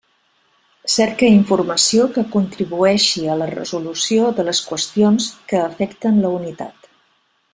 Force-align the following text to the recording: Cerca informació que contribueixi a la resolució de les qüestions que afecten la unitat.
Cerca 0.93 1.27
informació 1.33 2.07
que 2.15 2.23
contribueixi 2.37 3.21
a 3.33 3.37
la 3.43 3.49
resolució 3.51 4.33
de 4.41 4.47
les 4.49 4.63
qüestions 4.71 5.31
que 5.53 5.63
afecten 5.69 6.21
la 6.25 6.35
unitat. 6.41 6.91